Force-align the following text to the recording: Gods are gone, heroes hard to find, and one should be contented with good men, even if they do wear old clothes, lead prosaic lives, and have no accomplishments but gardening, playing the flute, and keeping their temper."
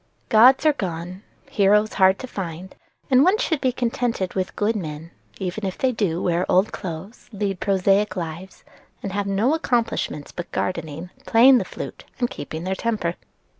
Gods 0.29 0.65
are 0.65 0.73
gone, 0.73 1.21
heroes 1.47 1.93
hard 1.93 2.17
to 2.17 2.25
find, 2.27 2.73
and 3.11 3.23
one 3.23 3.37
should 3.37 3.61
be 3.61 3.71
contented 3.71 4.33
with 4.33 4.55
good 4.55 4.75
men, 4.75 5.11
even 5.37 5.63
if 5.63 5.77
they 5.77 5.91
do 5.91 6.19
wear 6.23 6.43
old 6.51 6.71
clothes, 6.71 7.29
lead 7.31 7.59
prosaic 7.59 8.15
lives, 8.15 8.63
and 9.03 9.11
have 9.11 9.27
no 9.27 9.53
accomplishments 9.53 10.31
but 10.31 10.51
gardening, 10.51 11.11
playing 11.27 11.59
the 11.59 11.65
flute, 11.65 12.03
and 12.19 12.31
keeping 12.31 12.63
their 12.63 12.73
temper." 12.73 13.13